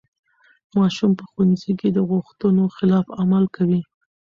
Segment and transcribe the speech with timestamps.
[0.77, 3.81] ماشوم په ښوونځي کې د غوښتنو خلاف عمل کوي.